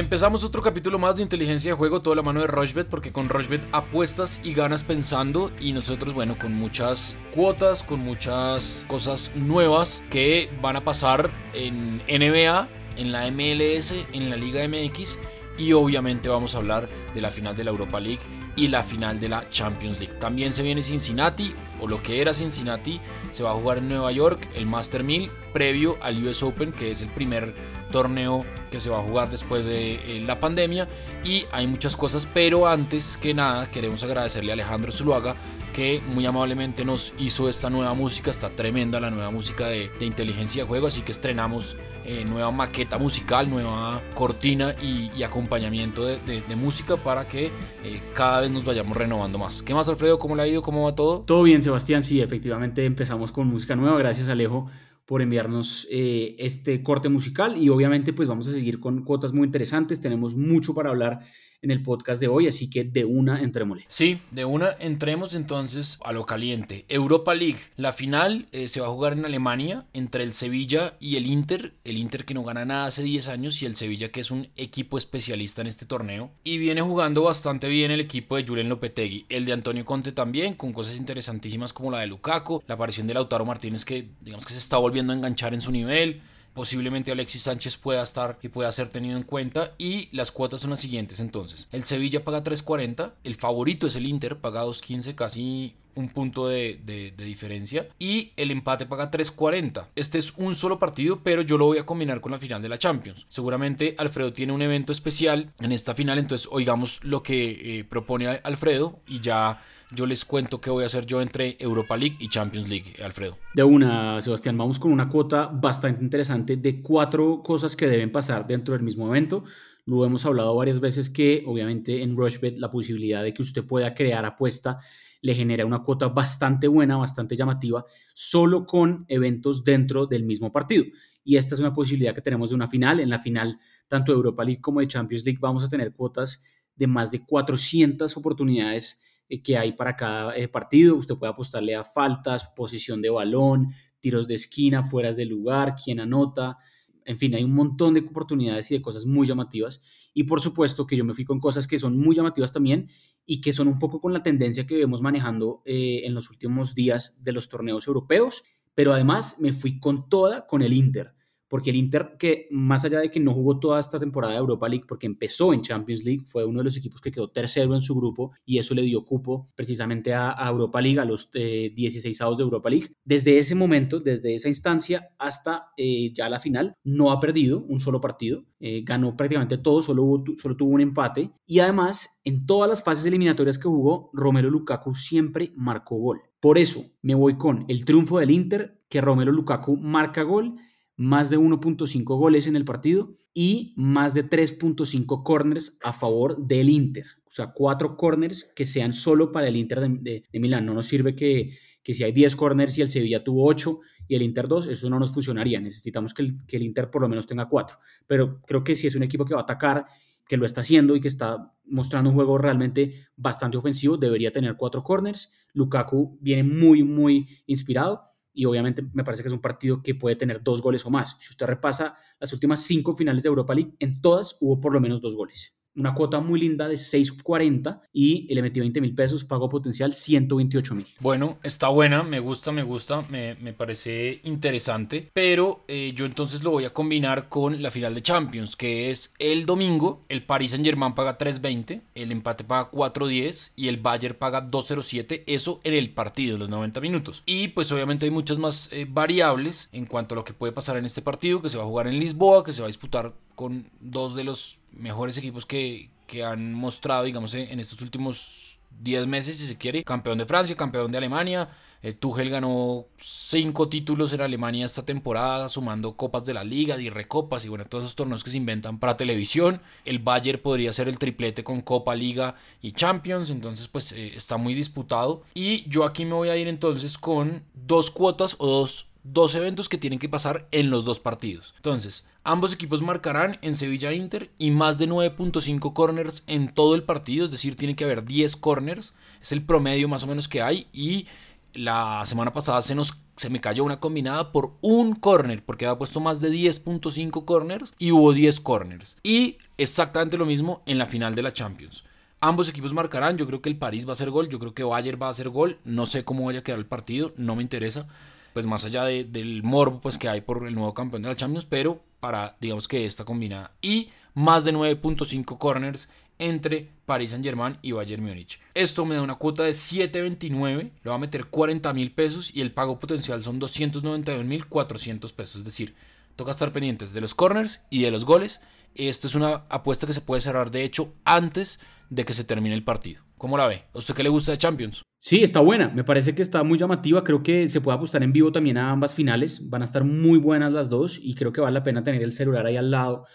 [0.00, 3.28] Empezamos otro capítulo más de inteligencia de juego, toda la mano de Rochbet, porque con
[3.28, 10.02] Rochbet apuestas y ganas pensando y nosotros, bueno, con muchas cuotas, con muchas cosas nuevas
[10.08, 12.66] que van a pasar en NBA,
[12.96, 15.18] en la MLS, en la Liga MX
[15.58, 18.22] y obviamente vamos a hablar de la final de la Europa League
[18.56, 20.14] y la final de la Champions League.
[20.18, 23.00] También se viene Cincinnati, o lo que era Cincinnati,
[23.32, 26.90] se va a jugar en Nueva York, el Master 1000, previo al US Open, que
[26.90, 27.54] es el primer
[27.90, 30.88] torneo que se va a jugar después de eh, la pandemia.
[31.24, 35.36] Y hay muchas cosas, pero antes que nada queremos agradecerle a Alejandro Zuluaga
[35.72, 40.62] que muy amablemente nos hizo esta nueva música, está tremenda la nueva música de, inteligencia
[40.62, 41.76] de juego, así que estrenamos
[42.10, 47.52] eh, nueva maqueta musical, nueva cortina y, acompañamiento de, música para que
[47.84, 49.62] eh, cada vez nos vayamos renovando más.
[49.62, 50.18] ¿Qué más Alfredo?
[50.18, 50.60] ¿Cómo le ha ido?
[50.60, 51.20] ¿Cómo va todo?
[51.20, 54.68] Todo bien Sebastián, sí, efectivamente empezamos con música nueva, gracias Alejo
[55.06, 59.44] por enviarnos eh, este corte musical y obviamente pues vamos a seguir con cuotas muy
[59.44, 61.20] interesantes, tenemos mucho para hablar
[61.62, 63.84] en el podcast de hoy, así que de una entrémosle.
[63.88, 66.84] Sí, de una entremos entonces a lo caliente.
[66.88, 71.16] Europa League, la final eh, se va a jugar en Alemania entre el Sevilla y
[71.16, 74.20] el Inter, el Inter que no gana nada hace 10 años y el Sevilla que
[74.20, 78.46] es un equipo especialista en este torneo y viene jugando bastante bien el equipo de
[78.46, 82.74] Julen Lopetegui, el de Antonio Conte también con cosas interesantísimas como la de Lukaku, la
[82.74, 86.22] aparición de Lautaro Martínez que digamos que se está volviendo a enganchar en su nivel
[86.54, 89.72] Posiblemente Alexis Sánchez pueda estar y pueda ser tenido en cuenta.
[89.78, 91.68] Y las cuotas son las siguientes entonces.
[91.72, 93.12] El Sevilla paga 3.40.
[93.24, 97.88] El favorito es el Inter, paga 2.15, casi un punto de, diferencia.
[97.98, 99.88] Y el empate paga 3.40.
[99.94, 102.68] Este es un solo partido, pero yo lo voy a combinar con la final de
[102.68, 103.26] la Champions.
[103.28, 108.40] Seguramente Alfredo tiene un evento especial en esta final, entonces oigamos lo que eh, propone
[108.42, 109.60] Alfredo y ya
[109.94, 113.38] yo les cuento qué voy a hacer yo entre Europa League y Champions League, Alfredo.
[113.54, 118.46] De una, Sebastián, vamos con una cuota bastante interesante de cuatro cosas que deben pasar
[118.46, 119.44] dentro del mismo evento.
[119.86, 123.94] Lo hemos hablado varias veces que obviamente en Rushbet la posibilidad de que usted pueda
[123.94, 124.78] crear apuesta
[125.22, 130.84] le genera una cuota bastante buena, bastante llamativa, solo con eventos dentro del mismo partido.
[131.24, 133.00] Y esta es una posibilidad que tenemos de una final.
[133.00, 136.42] En la final, tanto de Europa League como de Champions League, vamos a tener cuotas
[136.74, 139.00] de más de 400 oportunidades
[139.42, 140.96] que hay para cada eh, partido.
[140.96, 143.68] Usted puede apostarle a faltas, posición de balón,
[144.00, 146.58] tiros de esquina, fueras de lugar, quién anota.
[147.04, 149.82] En fin, hay un montón de oportunidades y de cosas muy llamativas.
[150.12, 152.88] Y por supuesto que yo me fui con cosas que son muy llamativas también
[153.24, 156.74] y que son un poco con la tendencia que vemos manejando eh, en los últimos
[156.74, 158.42] días de los torneos europeos.
[158.74, 161.14] Pero además me fui con toda con el Inter
[161.50, 164.68] porque el Inter, que más allá de que no jugó toda esta temporada de Europa
[164.68, 167.82] League, porque empezó en Champions League, fue uno de los equipos que quedó tercero en
[167.82, 172.20] su grupo y eso le dio cupo precisamente a, Europa League, a los eh, 16
[172.20, 172.94] avos de Europa League.
[173.04, 177.80] Desde ese momento, desde esa instancia hasta eh, ya la final, no ha perdido un
[177.80, 182.70] solo partido, eh, ganó prácticamente todo, solo, solo tuvo un empate y además en todas
[182.70, 186.20] las fases eliminatorias que jugó, Romero Lukaku siempre marcó gol.
[186.38, 190.56] Por eso me voy con el triunfo del Inter, que Romero Lukaku marca gol
[191.00, 196.68] más de 1.5 goles en el partido y más de 3.5 corners a favor del
[196.68, 197.06] Inter.
[197.24, 200.66] O sea, cuatro corners que sean solo para el Inter de, Milán.
[200.66, 204.14] No nos sirve que, que, si hay 10 corners y el Sevilla tuvo 8 y
[204.14, 205.58] el Inter 2, eso no nos funcionaría.
[205.58, 207.78] Necesitamos que el, que el Inter por lo menos tenga 4.
[208.06, 209.86] Pero creo que si es un equipo que va a atacar,
[210.28, 214.58] que lo está haciendo y que está mostrando un juego realmente bastante ofensivo, debería tener
[214.58, 215.32] cuatro corners.
[215.54, 218.02] Lukaku viene muy, muy inspirado
[218.40, 221.14] y obviamente me parece que es un partido que puede tener dos goles o más.
[221.18, 224.80] Si usted repasa las últimas cinco finales de Europa League, en todas hubo por lo
[224.80, 229.24] menos dos goles una cuota muy linda de 6.40 y le metí 20 mil pesos,
[229.24, 230.86] pago potencial 128 mil.
[231.00, 236.50] Bueno, está buena, me gusta, me gusta, me, parece interesante, pero eh, yo entonces lo
[236.50, 240.64] voy a combinar con la final de Champions, que es el domingo, el Paris Saint
[240.64, 245.90] Germain paga 3.20, el empate paga 4.10 y el Bayern paga 2.07, eso en el
[245.90, 247.22] partido, los 90 minutos.
[247.26, 250.76] Y pues obviamente hay muchas más eh, variables en cuanto a lo que puede pasar
[250.76, 253.14] en este partido, que se va a jugar en Lisboa, que se va a disputar
[253.34, 255.90] con dos de los mejores equipos que,
[256.24, 258.50] han mostrado, digamos, en estos últimos
[258.80, 259.84] 10 meses, si se quiere.
[259.84, 261.48] Campeón de Francia, campeón de Alemania.
[261.82, 266.90] El Tuchel ganó cinco títulos en Alemania esta temporada, sumando copas de la liga y
[266.90, 269.62] recopas y bueno, todos esos torneos que se inventan para televisión.
[269.86, 274.36] El Bayern podría ser el triplete con Copa, Liga y Champions, entonces pues eh, está
[274.36, 275.22] muy disputado.
[275.32, 279.68] Y yo aquí me voy a ir entonces con dos cuotas o dos dos eventos
[279.68, 281.54] que tienen que pasar en los dos partidos.
[281.56, 286.82] Entonces, ambos equipos marcarán en Sevilla Inter y más de 9.5 corners en todo el
[286.82, 288.92] partido, es decir, tiene que haber 10 corners,
[289.22, 291.06] es el promedio más o menos que hay y
[291.54, 295.76] la semana pasada se nos se me cayó una combinada por un corner, porque había
[295.76, 298.96] puesto más de 10.5 corners y hubo 10 corners.
[299.02, 301.84] Y exactamente lo mismo en la final de la Champions.
[302.20, 304.64] Ambos equipos marcarán, yo creo que el París va a hacer gol, yo creo que
[304.64, 307.42] Bayern va a hacer gol, no sé cómo vaya a quedar el partido, no me
[307.42, 307.86] interesa,
[308.32, 311.44] pues más allá del morbo pues, que hay por el nuevo campeón de la Champions,
[311.44, 313.52] pero para, digamos que esta combinada.
[313.60, 318.38] Y más de 9.5 corners entre Paris Saint Germain y Bayern Múnich.
[318.54, 322.40] Esto me da una cuota de 7.29, le va a meter 40 mil pesos y
[322.40, 325.36] el pago potencial son 291 mil 400 pesos.
[325.36, 325.74] Es decir,
[326.16, 328.40] toca estar pendientes de los corners y de los goles.
[328.74, 331.58] Esto es una apuesta que se puede cerrar de hecho antes
[331.88, 333.02] de que se termine el partido.
[333.18, 333.64] ¿Cómo la ve?
[333.74, 334.82] ¿A usted qué le gusta de Champions?
[334.98, 335.68] Sí, está buena.
[335.68, 337.04] Me parece que está muy llamativa.
[337.04, 339.50] Creo que se puede apostar en vivo también a ambas finales.
[339.50, 342.12] Van a estar muy buenas las dos y creo que vale la pena tener el
[342.12, 343.06] celular ahí al lado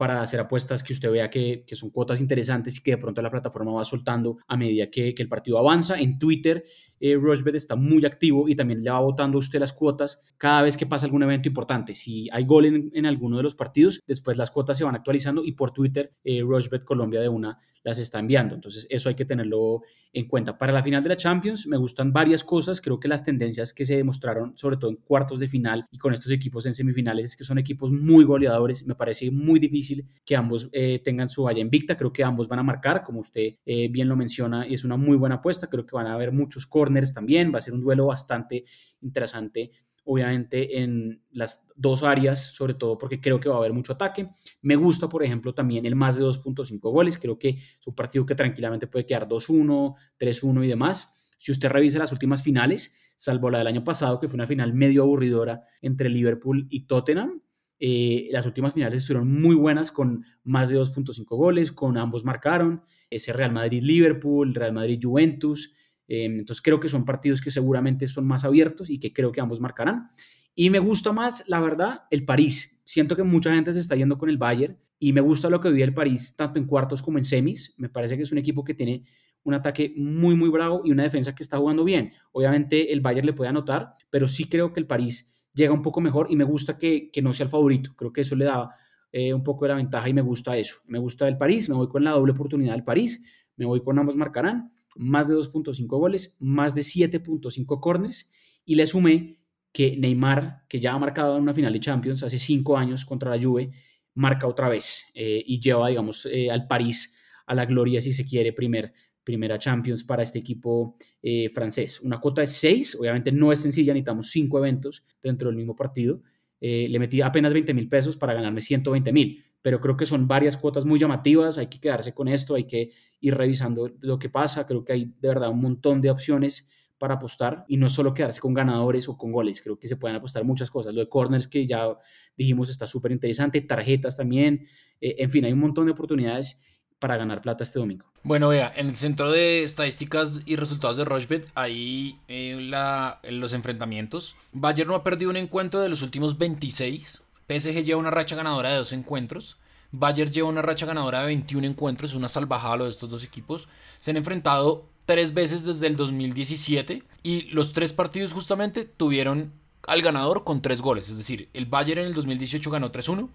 [0.00, 3.30] para hacer apuestas que usted vea que, son cuotas interesantes y que de pronto la
[3.30, 6.00] plataforma va soltando a medida que, el partido avanza.
[6.00, 6.64] En Twitter,
[7.00, 10.62] eh, Rushbet está muy activo y también le va votando a usted las cuotas cada
[10.62, 11.94] vez que pasa algún evento importante.
[11.94, 15.52] Si hay gol en, alguno de los partidos, después las cuotas se van actualizando y
[15.52, 18.54] por Twitter, eh, Rushbet Colombia de una las está enviando.
[18.54, 19.82] Entonces, eso hay que tenerlo
[20.12, 20.58] en cuenta.
[20.58, 22.80] Para la final de la Champions, me gustan varias cosas.
[22.80, 26.12] Creo que las tendencias que se demostraron, sobre todo en cuartos de final y con
[26.12, 28.86] estos equipos en semifinales, es que son equipos muy goleadores.
[28.86, 31.96] Me parece muy difícil que ambos eh, tengan su valla invicta.
[31.96, 34.96] Creo que ambos van a marcar, como usted eh, bien lo menciona, y es una
[34.96, 35.68] muy buena apuesta.
[35.68, 36.66] Creo que van a haber muchos
[37.14, 37.52] también.
[37.54, 38.64] Va a ser un duelo bastante
[39.00, 39.72] interesante
[40.04, 44.28] obviamente en las dos áreas, sobre todo porque creo que va a haber mucho ataque.
[44.62, 47.18] Me gusta, por ejemplo, también el más de 2.5 goles.
[47.18, 51.32] Creo que es un partido que tranquilamente puede quedar 2-1, 3-1 y demás.
[51.38, 54.72] Si usted revisa las últimas finales, salvo la del año pasado, que fue una final
[54.72, 57.42] medio aburridora entre Liverpool y Tottenham,
[57.78, 62.82] eh, las últimas finales estuvieron muy buenas con más de 2.5 goles, con ambos marcaron.
[63.08, 65.74] Ese Real Madrid-Liverpool, Real Madrid-Juventus,
[66.10, 69.60] entonces creo que son partidos que seguramente son más abiertos y que creo que ambos
[69.60, 70.08] marcarán.
[70.54, 72.82] Y me gusta más, la verdad, el París.
[72.84, 75.70] Siento que mucha gente se está yendo con el Bayern y me gusta lo que
[75.70, 77.74] vi el París tanto en cuartos como en semis.
[77.78, 79.04] Me parece que es un equipo que tiene
[79.44, 82.12] un ataque muy, muy bravo y una defensa que está jugando bien.
[82.32, 86.00] Obviamente el Bayern le puede anotar, pero sí creo que el París llega un poco
[86.00, 87.94] mejor y me gusta que, que no sea el favorito.
[87.96, 88.70] Creo que eso le da
[89.12, 90.78] eh, un poco de la ventaja y me gusta eso.
[90.86, 93.24] Me gusta el París, me voy con la doble oportunidad del París,
[93.56, 98.30] me voy con ambos marcarán más de 2.5 goles, más de 7.5 corners
[98.64, 99.38] y le sumé
[99.72, 103.34] que Neymar, que ya ha marcado en una final de Champions hace cinco años contra
[103.34, 103.70] la Juve,
[104.14, 107.16] marca otra vez eh, y lleva, digamos, eh, al París
[107.46, 108.92] a la gloria, si se quiere, primer,
[109.22, 112.00] primera Champions para este equipo eh, francés.
[112.00, 116.22] Una cuota de 6, obviamente no es sencilla, necesitamos cinco eventos dentro del mismo partido.
[116.60, 120.56] le metí apenas 20 mil pesos para ganarme 120 mil pero creo que son varias
[120.56, 124.66] cuotas muy llamativas, hay que quedarse con esto, hay que ir revisando lo que pasa,
[124.66, 128.40] creo que hay de verdad un montón de opciones para apostar y no solo quedarse
[128.40, 131.46] con ganadores o con goles, creo que se pueden apostar muchas cosas, lo de corners
[131.48, 131.96] que ya
[132.36, 134.66] dijimos está súper interesante, tarjetas también,
[135.00, 136.60] eh, en fin, hay un montón de oportunidades
[136.98, 138.06] para ganar plata este domingo.
[138.22, 143.40] Bueno, vea, en el centro de estadísticas y resultados de Rochebet, ahí eh, la, en
[143.40, 148.10] los enfrentamientos, Bayern no ha perdido un encuentro de los últimos 26, PSG lleva una
[148.10, 149.56] racha ganadora de dos encuentros.
[149.92, 153.68] Bayern lleva una racha ganadora de 21 encuentros, una salvajada lo de estos dos equipos.
[153.98, 159.52] Se han enfrentado tres veces desde el 2017 y los tres partidos justamente tuvieron
[159.88, 161.08] al ganador con tres goles.
[161.08, 163.28] Es decir, el Bayern en el 2018 ganó 3-1,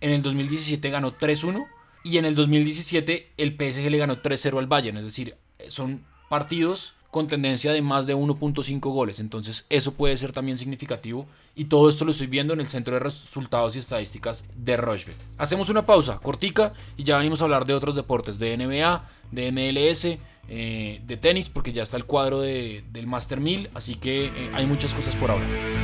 [0.00, 1.66] en el 2017 ganó 3-1
[2.02, 4.98] y en el 2017 el PSG le ganó 3-0 al Bayern.
[4.98, 5.36] Es decir,
[5.68, 9.20] son partidos con tendencia de más de 1.5 goles.
[9.20, 11.28] Entonces eso puede ser también significativo.
[11.54, 15.16] Y todo esto lo estoy viendo en el centro de resultados y estadísticas de Rochebet.
[15.38, 19.52] Hacemos una pausa cortica y ya venimos a hablar de otros deportes, de NBA, de
[19.52, 20.18] MLS,
[20.48, 23.70] eh, de tenis, porque ya está el cuadro del Master 1000.
[23.74, 25.83] Así que eh, hay muchas cosas por hablar.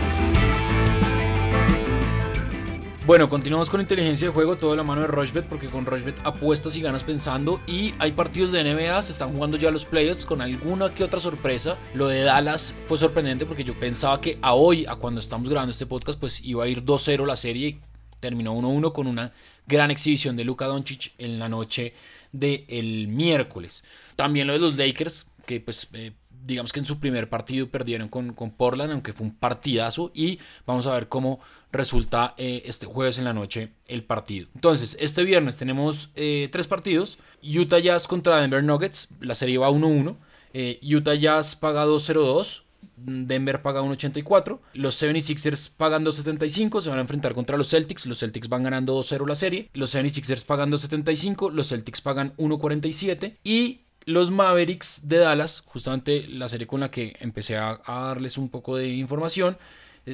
[3.03, 6.19] Bueno, continuamos con inteligencia de juego, todo de la mano de Rochbet, porque con Rochbet
[6.23, 7.59] apuestas y ganas pensando.
[7.65, 11.19] Y hay partidos de NBA, se están jugando ya los playoffs con alguna que otra
[11.19, 11.79] sorpresa.
[11.95, 15.71] Lo de Dallas fue sorprendente porque yo pensaba que a hoy, a cuando estamos grabando
[15.71, 17.81] este podcast, pues iba a ir 2-0 la serie y
[18.19, 19.33] terminó 1-1 con una
[19.65, 21.95] gran exhibición de Luka Doncic en la noche
[22.31, 23.83] del miércoles.
[24.15, 28.09] También lo de los Lakers, que pues eh, digamos que en su primer partido perdieron
[28.09, 30.11] con, con, Portland, aunque fue un partidazo.
[30.13, 31.39] Y vamos a ver cómo
[31.71, 34.47] resulta eh, este jueves en la noche el partido.
[34.55, 37.17] Entonces, este viernes tenemos eh, tres partidos.
[37.43, 39.09] Utah Jazz contra Denver Nuggets.
[39.19, 40.15] La serie va 1-1.
[40.53, 42.63] Eh, Utah Jazz paga 2-0-2.
[42.97, 44.59] Denver paga 1.84.
[44.73, 46.81] Los 76ers pagan 2.75.
[46.81, 48.05] Se van a enfrentar contra los Celtics.
[48.05, 49.69] Los Celtics van ganando 2-0 la serie.
[49.73, 51.51] Los 76ers pagan 2.75.
[51.51, 53.37] Los Celtics pagan 1.47.
[53.43, 58.49] Y los Mavericks de Dallas, justamente la serie con la que empecé a, darles un
[58.49, 59.57] poco de información,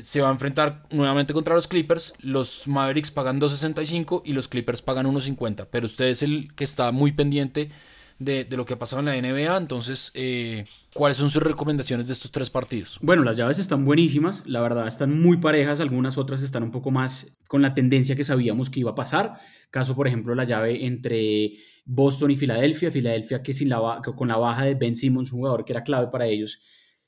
[0.02, 2.14] se va a enfrentar nuevamente contra los Clippers.
[2.20, 5.68] Los Mavericks pagan 2.65 y los Clippers pagan 1.50.
[5.72, 7.70] Pero usted es el que está muy pendiente
[8.20, 9.58] de, lo que ha pasado en la NBA.
[9.58, 13.00] Entonces, eh, ¿cuáles son sus recomendaciones de estos tres partidos?
[13.02, 16.92] Bueno, las llaves están buenísimas, la verdad están muy parejas, algunas otras están un poco
[16.92, 19.40] más con la tendencia que sabíamos que iba a pasar.
[19.72, 21.54] Caso, por ejemplo, la llave entre
[21.86, 22.92] Boston y Filadelfia.
[22.92, 26.08] Filadelfia que, sin la, con la baja de Ben Simmons, un jugador que era clave
[26.08, 26.62] para ellos,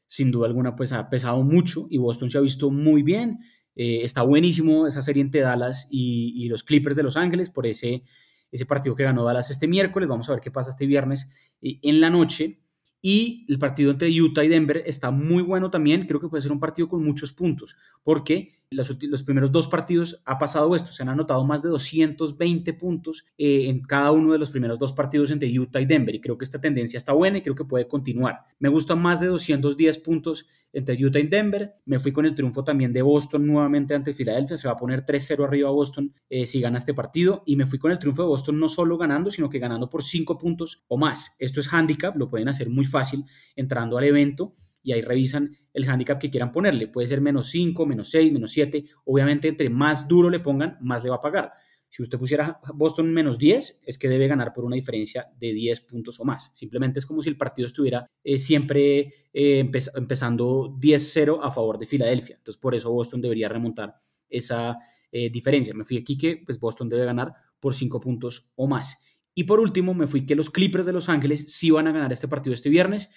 [0.09, 3.39] sin duda alguna, pues ha pesado mucho y Boston se ha visto muy bien.
[3.75, 7.67] Eh, está buenísimo esa serie entre Dallas y, y los Clippers de Los Ángeles por
[7.67, 8.03] ese
[8.51, 10.09] ese partido que ganó Dallas este miércoles.
[10.09, 12.59] Vamos a ver qué pasa este viernes eh, en la noche.
[13.01, 16.05] Y el partido entre Utah y Denver está muy bueno también.
[16.05, 20.37] Creo que puede ser un partido con muchos puntos, porque los, primeros dos partidos ha
[20.37, 20.91] pasado esto.
[20.91, 24.93] Se han anotado más de 220 puntos eh, en cada uno de los primeros dos
[24.93, 26.13] partidos entre Utah y Denver.
[26.13, 28.45] Y creo que esta tendencia está buena y creo que puede continuar.
[28.59, 31.71] Me gustan más de 210 puntos entre Utah y Denver.
[31.85, 34.57] Me fui con el triunfo también de Boston nuevamente ante Filadelfia.
[34.57, 37.41] Se va a poner 3-0 arriba a Boston eh, si gana este partido.
[37.47, 40.03] Y me fui con el triunfo de Boston no solo ganando, sino que ganando por
[40.03, 41.35] 5 puntos o más.
[41.39, 45.87] Esto es handicap, lo pueden hacer muy fácil entrando al evento y ahí revisan el
[45.87, 46.87] handicap que quieran ponerle.
[46.87, 48.85] Puede ser menos 5, menos 6, menos 7.
[49.05, 51.53] Obviamente, entre más duro le pongan, más le va a pagar.
[51.89, 55.81] Si usted pusiera Boston menos 10, es que debe ganar por una diferencia de 10
[55.81, 56.51] puntos o más.
[56.53, 61.87] Simplemente es como si el partido estuviera eh, siempre eh, empezando 10-0 a favor de
[61.87, 62.35] Filadelfia.
[62.37, 63.95] Entonces, por eso Boston debería remontar
[64.29, 64.77] esa
[65.11, 65.73] eh, diferencia.
[65.73, 69.03] Me fui aquí que pues, Boston debe ganar por 5 puntos o más.
[69.33, 72.11] Y por último, me fui que los Clippers de Los Ángeles sí van a ganar
[72.13, 73.09] este partido este viernes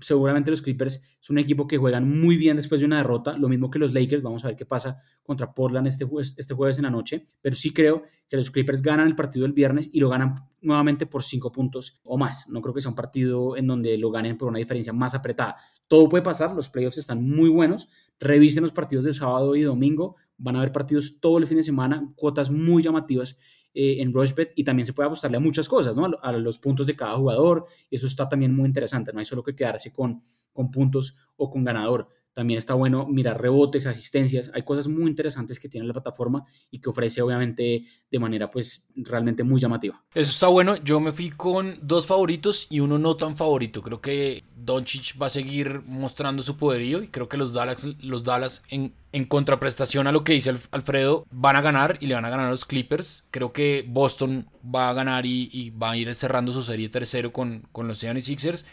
[0.00, 3.48] seguramente los Clippers son un equipo que juegan muy bien después de una derrota, lo
[3.48, 6.78] mismo que los Lakers, vamos a ver qué pasa contra Portland este jueves, este jueves
[6.78, 10.00] en la noche, pero sí creo que los Clippers ganan el partido el viernes y
[10.00, 13.66] lo ganan nuevamente por cinco puntos o más, no creo que sea un partido en
[13.66, 15.56] donde lo ganen por una diferencia más apretada,
[15.88, 17.88] todo puede pasar, los playoffs están muy buenos,
[18.20, 21.62] revisen los partidos de sábado y domingo, van a haber partidos todo el fin de
[21.64, 23.38] semana, cuotas muy llamativas
[23.74, 26.10] eh, en Rushbet y también se puede apostarle a muchas cosas, ¿no?
[26.22, 27.66] A, los puntos de cada jugador.
[27.90, 29.12] Eso está también muy interesante.
[29.12, 30.20] No hay solo que quedarse con,
[30.52, 32.08] con puntos o con ganador.
[32.32, 34.50] También está bueno mirar rebotes, asistencias.
[34.54, 38.88] Hay cosas muy interesantes que tiene la plataforma y que ofrece obviamente de manera pues
[38.96, 40.02] realmente muy llamativa.
[40.14, 40.76] Eso está bueno.
[40.76, 43.82] Yo me fui con dos favoritos y uno no tan favorito.
[43.82, 48.24] Creo que Doncic va a seguir mostrando su poderío y creo que los Dallas, los
[48.24, 52.24] Dallas en, en contraprestación a lo que dice Alfredo van a ganar y le van
[52.24, 53.26] a ganar a los Clippers.
[53.30, 57.66] Creo que Boston va a ganar y, va a ir cerrando su serie tercero con,
[57.72, 58.64] con los 76ers.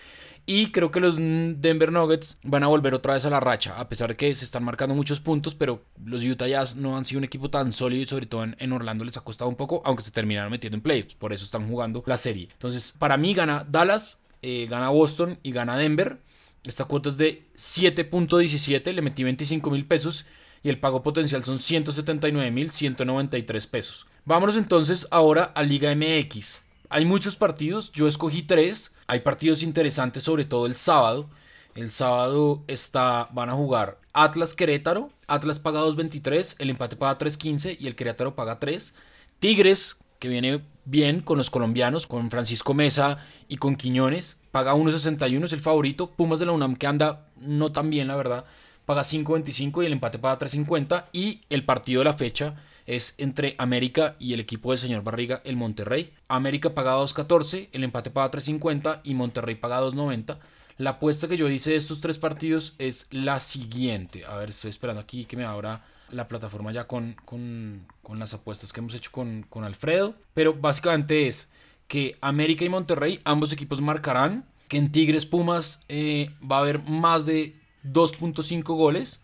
[0.51, 3.87] Y creo que los Denver Nuggets van a volver otra vez a la racha, a
[3.87, 7.19] pesar de que se están marcando muchos puntos, pero los Utah Jazz no han sido
[7.19, 10.01] un equipo tan sólido y sobre todo en, Orlando les ha costado un poco, aunque
[10.01, 12.47] se terminaron metiendo en playoffs, por eso están jugando la serie.
[12.51, 16.17] Entonces, para mí gana Dallas, eh, gana Boston y gana Denver.
[16.65, 20.25] Esta cuota es de 7.17, le metí 25 mil pesos
[20.63, 24.07] y el pago potencial son 179 mil 193 pesos.
[24.25, 26.68] Vámonos entonces ahora a Liga MX.
[26.89, 28.93] Hay muchos partidos, yo escogí tres.
[29.05, 31.29] Hay partidos interesantes, sobre todo el sábado.
[31.75, 35.11] El sábado está, van a jugar Atlas Querétaro.
[35.27, 38.95] Atlas paga 2.23, el empate paga 3.15 y el Querétaro paga 3.
[39.39, 45.45] Tigres, que viene bien con los colombianos, con Francisco Mesa y con Quiñones, paga 1.61,
[45.45, 46.09] es el favorito.
[46.09, 48.45] Pumas de la UNAM, que anda no tan bien, la verdad,
[48.89, 51.05] paga 5.25 y el empate paga 3.50.
[51.13, 52.55] Y el partido de la fecha
[52.87, 56.11] es entre América y el equipo del señor Barriga, el Monterrey.
[56.27, 60.39] América paga 2.14, el empate paga 3.50 y Monterrey paga 2.90.
[60.77, 64.25] La apuesta que yo hice de estos tres partidos es la siguiente.
[64.25, 67.85] A ver, estoy esperando aquí que me abra la plataforma ya con, con,
[68.17, 70.15] las apuestas que hemos hecho con, con, Alfredo.
[70.33, 71.51] Pero básicamente es
[71.87, 74.45] que América y Monterrey, ambos equipos marcarán.
[74.67, 79.21] Que en Tigres Pumas eh, va a haber más de 2.5 goles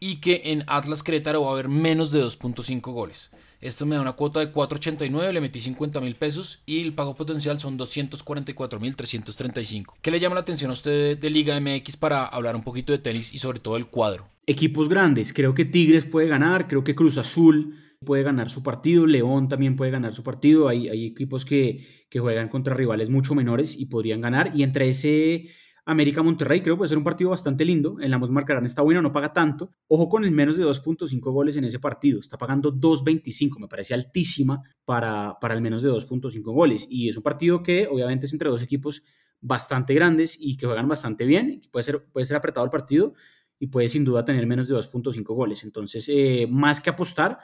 [0.00, 3.30] y que en Atlas Querétaro va a haber menos de 2.5 goles.
[3.60, 7.16] Esto me da una cuota de 4.89, le metí 50 mil pesos y el pago
[7.16, 9.96] potencial son 244 mil 335.
[10.00, 13.00] ¿Qué le llama la atención a usted de, Liga MX para hablar un poquito de
[13.00, 14.28] tenis y sobre todo el cuadro?
[14.46, 19.06] Equipos grandes, creo que Tigres puede ganar, creo que Cruz Azul puede ganar su partido,
[19.06, 23.86] León también puede ganar su partido, hay, equipos que juegan contra rivales mucho menores y
[23.86, 25.48] podrían ganar y entre ese
[25.88, 27.96] América Monterrey creo que puede ser un partido bastante lindo.
[27.98, 29.70] En la Marcarán está bueno, no paga tanto.
[29.86, 32.20] Ojo con el menos de 2.5 goles en ese partido.
[32.20, 33.58] Está pagando 2.25.
[33.58, 36.86] Me parece altísima para, para el menos de 2.5 goles.
[36.90, 39.02] Y es un partido que obviamente es entre dos equipos
[39.40, 41.62] bastante grandes y que juegan bastante bien.
[41.72, 43.14] Puede ser, puede ser apretado el partido.
[43.58, 45.64] y puede sin duda tener menos de 2.5 goles.
[45.64, 47.38] Entonces, eh, más que apostar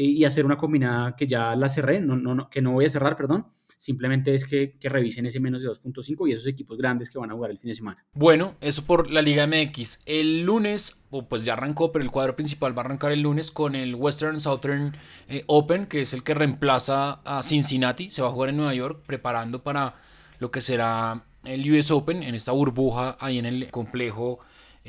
[0.00, 3.16] y hacer una combinada que ya la cerré, no, no, que no voy a cerrar,
[3.16, 7.18] perdón, simplemente es que, que revisen ese menos de 2.5 y esos equipos grandes que
[7.18, 8.06] van a jugar el fin de semana.
[8.12, 10.02] Bueno, eso por la Liga MX.
[10.06, 13.50] El lunes, o pues ya arrancó, pero el cuadro principal va a arrancar el lunes
[13.50, 14.96] con el Western Southern
[15.28, 18.08] eh, Open, que es el que reemplaza a Cincinnati.
[18.08, 19.96] Se va a jugar en Nueva York, preparando para
[20.38, 24.40] lo que será el US Open en esta burbuja ahí en el complejo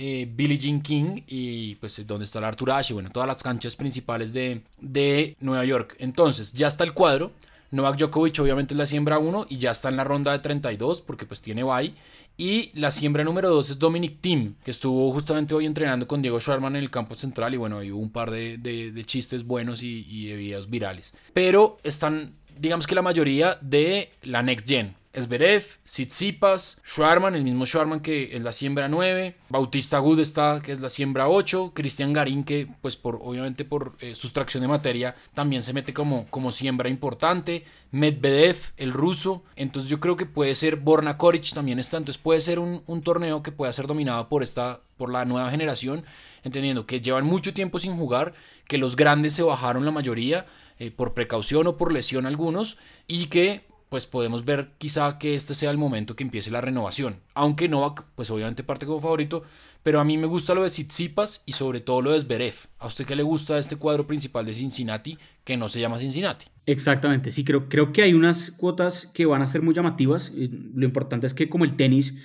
[0.01, 3.75] eh, Billie Jean King y pues donde está el Arthur Ashe, bueno, todas las canchas
[3.75, 5.97] principales de, de Nueva York.
[5.99, 7.33] Entonces, ya está el cuadro.
[7.71, 11.01] Novak Djokovic obviamente es la siembra 1 y ya está en la ronda de 32
[11.01, 11.93] porque pues tiene bye.
[12.37, 16.39] Y la siembra número 2 es Dominic Thiem, que estuvo justamente hoy entrenando con Diego
[16.39, 20.07] Schwarman en el campo central y bueno, hay un par de, de, chistes buenos y,
[20.09, 21.13] y de videos virales.
[21.33, 27.65] Pero están, digamos que la mayoría de la Next Gen, Esberev, Tsitsipas, Schwarman, el mismo
[27.65, 32.13] Schwarman que es la siembra 9, Bautista Good está que es la siembra 8, Cristian
[32.13, 36.51] Garín que pues por obviamente por eh, sustracción de materia también se mete como, como
[36.51, 41.97] siembra importante, Medvedev, el ruso, entonces yo creo que puede ser Borna Koric también está,
[41.97, 45.49] entonces puede ser un, un torneo que pueda ser dominado por esta por la nueva
[45.49, 46.03] generación,
[46.43, 48.33] entendiendo que llevan mucho tiempo sin jugar,
[48.67, 50.45] que los grandes se bajaron la mayoría
[50.77, 55.55] eh, por precaución o por lesión algunos y que pues podemos ver quizá que este
[55.55, 57.17] sea el momento que empiece la renovación.
[57.33, 59.43] Aunque Novak, pues obviamente parte como favorito,
[59.81, 62.53] pero a mí me gusta lo de Tsitsipas y sobre todo lo de Zverev.
[62.77, 66.45] ¿A usted qué le gusta este cuadro principal de Cincinnati que no se llama Cincinnati?
[66.67, 70.31] Exactamente, sí, creo, creo que hay unas cuotas que van a ser muy llamativas.
[70.35, 72.19] Lo importante es que como el tenis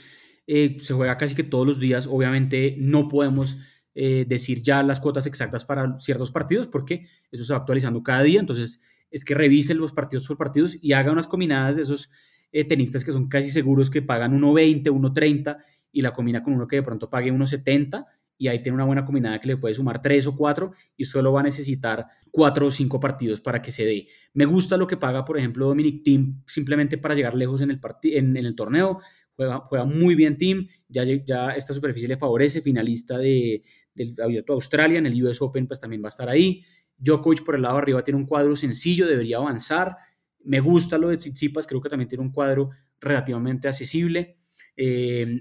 [0.46, 3.56] eh, se juega casi que todos los días, obviamente no podemos...
[3.96, 8.24] Eh, decir ya las cuotas exactas para ciertos partidos porque eso se va actualizando cada
[8.24, 8.80] día, entonces
[9.14, 12.10] es que revisen los partidos por partidos y haga unas combinadas de esos
[12.50, 15.56] eh, tenistas que son casi seguros que pagan 1.20, 1.30
[15.92, 18.06] y la combina con uno que de pronto pague 1.70
[18.36, 21.32] y ahí tiene una buena combinada que le puede sumar 3 o 4 y solo
[21.32, 24.08] va a necesitar 4 o 5 partidos para que se dé.
[24.32, 27.80] Me gusta lo que paga, por ejemplo, Dominic Team simplemente para llegar lejos en el,
[28.02, 28.98] en, en el torneo.
[29.36, 33.62] Juega, juega, muy bien Team, ya, ya esta superficie le favorece, finalista de,
[33.94, 36.64] del Abierto Australia, en el US Open pues también va a estar ahí.
[36.98, 39.96] Djokovic por el lado de arriba tiene un cuadro sencillo, debería avanzar.
[40.44, 44.36] Me gusta lo de Tsitsipas, creo que también tiene un cuadro relativamente accesible.
[44.76, 45.40] Eh,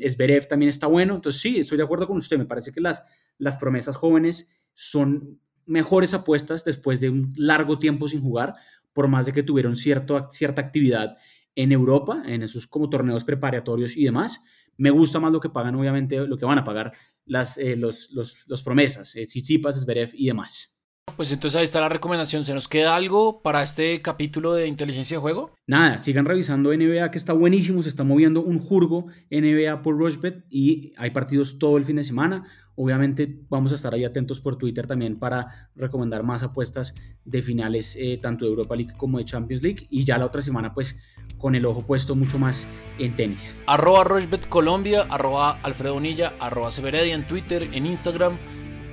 [0.49, 1.15] también está bueno.
[1.15, 2.37] Entonces sí, estoy de acuerdo con usted.
[2.37, 3.03] Me parece que las,
[3.37, 8.55] las promesas jóvenes son mejores apuestas después de un largo tiempo sin jugar,
[8.91, 11.17] por más de que tuvieron cierto, cierta actividad
[11.55, 14.43] en Europa, en esos como torneos preparatorios y demás.
[14.77, 16.93] Me gusta más lo que pagan, obviamente, lo que van a pagar
[17.25, 20.72] las, eh, los, los, promesas, eh, Tsitsipas, y demás.
[21.15, 22.43] Pues entonces ahí está la recomendación.
[22.43, 25.51] ¿Se nos queda algo para este capítulo de inteligencia de juego?
[25.67, 30.43] Nada, sigan revisando NBA que está buenísimo, se está moviendo un jurgo NBA por Rushbet
[30.49, 32.45] y hay partidos todo el fin de semana.
[32.75, 37.95] Obviamente vamos a estar ahí atentos por Twitter también para recomendar más apuestas de finales
[37.95, 40.99] eh, tanto de Europa League como de Champions League y ya la otra semana pues
[41.37, 43.55] con el ojo puesto mucho más en tenis.
[43.67, 48.39] Arroba Rushbet Colombia, arroba Alfredo Bonilla, arroba Severedia en Twitter, en Instagram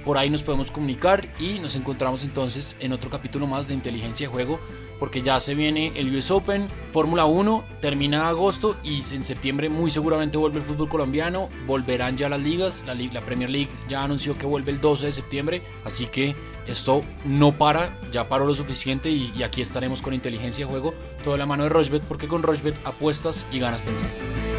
[0.04, 4.26] por ahí nos podemos comunicar y nos encontramos entonces en otro capítulo más de inteligencia
[4.26, 4.60] de juego
[5.00, 9.90] porque ya se viene el US Open, Fórmula 1, termina agosto y en septiembre muy
[9.90, 14.44] seguramente vuelve el fútbol colombiano, volverán ya las ligas, la, Premier League ya anunció que
[14.44, 16.36] vuelve el 12 de septiembre, así que
[16.66, 20.94] esto no para, ya paró lo suficiente y, y aquí estaremos con inteligencia de juego,
[21.24, 24.49] toda la mano de Rochbet porque con Rochbet apuestas y ganas pensando.